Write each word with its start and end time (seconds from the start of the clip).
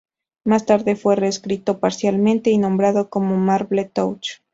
Más 0.45 0.65
tarde 0.65 0.95
fue 0.95 1.15
reescrito 1.15 1.77
parcialmente 1.79 2.49
y 2.49 2.55
renombrado 2.55 3.11
como 3.11 3.37
"Marble 3.37 3.85
Touch". 3.85 4.41